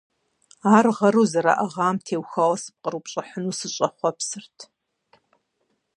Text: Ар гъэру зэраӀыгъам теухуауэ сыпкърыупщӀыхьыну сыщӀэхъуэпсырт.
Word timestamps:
Ар 0.75 0.85
гъэру 0.97 1.23
зэраӀыгъам 1.31 1.95
теухуауэ 2.05 2.57
сыпкърыупщӀыхьыну 2.61 3.57
сыщӀэхъуэпсырт. 3.59 4.57